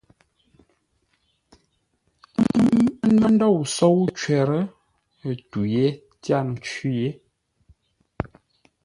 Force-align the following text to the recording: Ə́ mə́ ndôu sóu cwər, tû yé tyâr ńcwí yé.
Ə́ 3.05 3.11
mə́ 3.19 3.29
ndôu 3.35 3.59
sóu 3.75 3.97
cwər, 4.17 4.49
tû 5.49 5.59
yé 5.73 5.85
tyâr 6.21 6.45
ńcwí 6.53 6.89
yé. 7.01 7.09